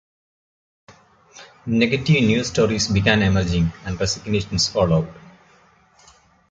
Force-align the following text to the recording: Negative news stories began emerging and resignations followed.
Negative 1.67 2.23
news 2.23 2.47
stories 2.47 2.87
began 2.87 3.21
emerging 3.21 3.71
and 3.85 3.99
resignations 3.99 4.67
followed. 4.67 5.07